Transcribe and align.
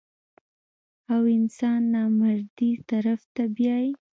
او 1.13 1.21
انسان 1.37 1.81
نامردۍ 1.93 2.71
طرف 2.89 3.19
ته 3.35 3.43
بيائي- 3.55 3.89